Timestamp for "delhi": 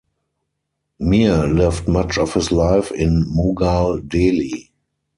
4.07-4.71